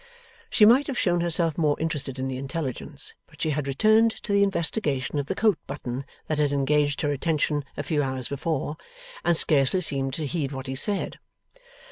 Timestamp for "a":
7.77-7.83